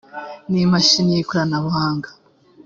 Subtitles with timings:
[0.51, 2.09] n imashini y ikoranabuhanga